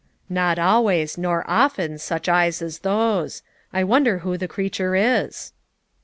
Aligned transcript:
"Not 0.31 0.57
always, 0.57 1.15
nor 1.19 1.45
often, 1.47 1.99
such 1.99 2.27
eyes 2.27 2.63
as 2.63 2.79
those. 2.79 3.43
I 3.71 3.83
wonder 3.83 4.17
who 4.25 4.35
the 4.35 4.47
creature 4.47 4.95
is." 4.95 5.53